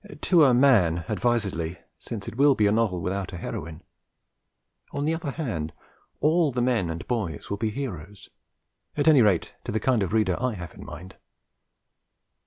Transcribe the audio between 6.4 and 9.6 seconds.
the men and boys will be heroes, at any rate